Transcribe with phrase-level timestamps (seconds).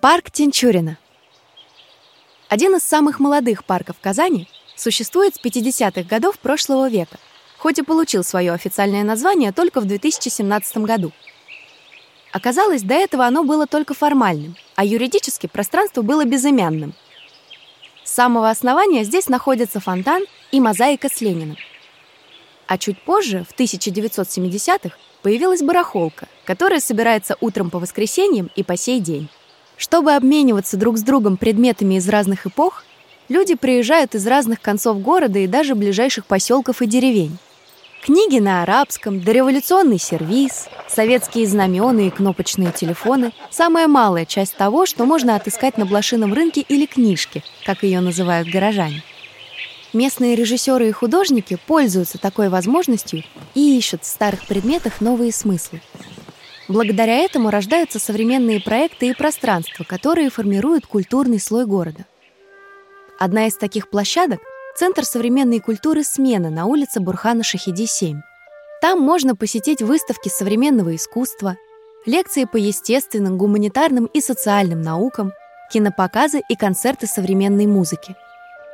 [0.00, 0.96] Парк Тинчурина.
[2.48, 7.18] Один из самых молодых парков Казани существует с 50-х годов прошлого века,
[7.58, 11.12] хоть и получил свое официальное название только в 2017 году.
[12.32, 16.94] Оказалось, до этого оно было только формальным, а юридически пространство было безымянным.
[18.02, 21.58] С самого основания здесь находятся фонтан и мозаика с Лениным.
[22.66, 29.00] А чуть позже, в 1970-х, появилась барахолка, которая собирается утром по воскресеньям и по сей
[29.00, 29.28] день.
[29.80, 32.84] Чтобы обмениваться друг с другом предметами из разных эпох,
[33.30, 37.38] люди приезжают из разных концов города и даже ближайших поселков и деревень.
[38.02, 45.06] Книги на арабском, дореволюционный сервиз, советские знамена и кнопочные телефоны– самая малая часть того, что
[45.06, 49.02] можно отыскать на блошином рынке или книжке, как ее называют горожане.
[49.94, 55.80] Местные режиссеры и художники пользуются такой возможностью и ищут в старых предметах новые смыслы.
[56.70, 62.06] Благодаря этому рождаются современные проекты и пространства, которые формируют культурный слой города.
[63.18, 64.38] Одна из таких площадок—
[64.76, 68.20] Центр современной культуры «Смена» на улице Бурхана Шахиди, 7.
[68.80, 71.56] Там можно посетить выставки современного искусства,
[72.06, 75.32] лекции по естественным, гуманитарным и социальным наукам,
[75.72, 78.14] кинопоказы и концерты современной музыки.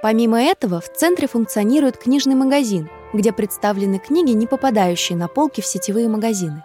[0.00, 5.66] Помимо этого, в центре функционирует книжный магазин, где представлены книги, не попадающие на полки в
[5.66, 6.62] сетевые магазины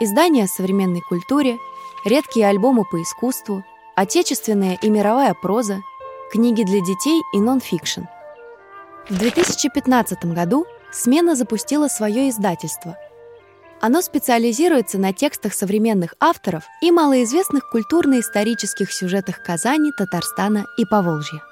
[0.00, 1.58] издания о современной культуре,
[2.04, 3.64] редкие альбомы по искусству,
[3.94, 5.80] отечественная и мировая проза,
[6.30, 8.02] книги для детей и нон-фикшн.
[9.08, 12.96] В 2015 году «Смена» запустила свое издательство.
[13.80, 21.42] Оно специализируется на текстах современных авторов и малоизвестных культурно-исторических сюжетах Казани, Татарстана и Поволжья.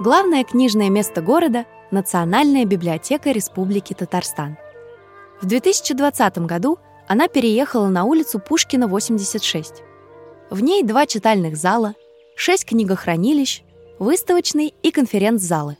[0.00, 4.56] Главное книжное место города– Национальная библиотека Республики Татарстан.
[5.40, 6.78] В 2020 году–
[7.12, 9.82] она переехала на улицу Пушкина, 86.
[10.48, 11.94] В ней два читальных зала,
[12.36, 13.64] шесть книгохранилищ,
[13.98, 15.76] выставочный и конференц-залы.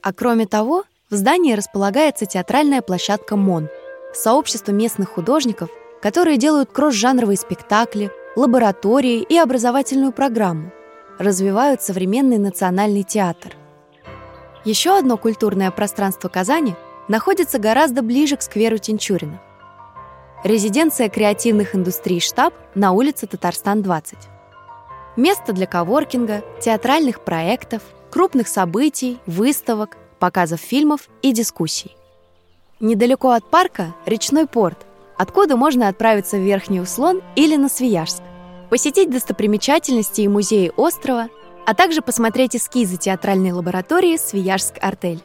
[0.00, 3.68] А кроме того, в здании располагается театральная площадка МОН,
[4.14, 5.70] сообщество местных художников,
[6.00, 10.70] которые делают кросс-жанровые спектакли, лаборатории и образовательную программу,
[11.18, 13.56] развивают современный национальный театр.
[14.64, 16.76] Еще одно культурное пространство Казани
[17.08, 19.42] находится гораздо ближе к скверу Тинчурина–
[20.42, 24.16] Резиденция креативных индустрий «Штаб» на улице Татарстан-20.
[25.16, 31.94] Место для коворкинга, театральных проектов, крупных событий, выставок, показов фильмов и дискуссий.
[32.80, 34.78] Недалеко от парка– речной порт,
[35.18, 38.22] откуда можно отправиться в Верхний Услон или на Свияжск,
[38.70, 41.28] посетить достопримечательности и музеи острова,
[41.66, 45.22] а также посмотреть эскизы театральной лаборатории «Свияжск-артель».